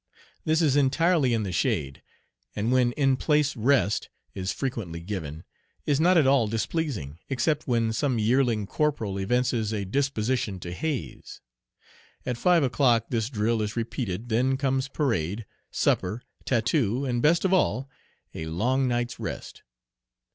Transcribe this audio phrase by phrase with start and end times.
[0.45, 2.01] This is entirely in the shade,
[2.55, 5.43] and when "In place, rest," is frequently given,
[5.85, 11.39] is not at all displeasing, except when some yearling corporal evinces a disposition to haze.
[12.25, 17.53] At five o'clock this drill is repeated Then comes parade, supper, tattoo, and best of
[17.53, 17.87] all
[18.33, 19.61] a long night's rest.